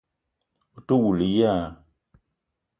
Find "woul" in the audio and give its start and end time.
0.99-1.19